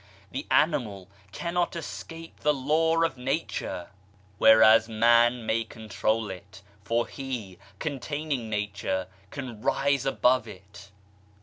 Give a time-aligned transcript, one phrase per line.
[0.31, 3.89] The animal cannot escape the law of Nature,
[4.39, 10.89] whereas man may control it, for he, containing nature, can rise above it.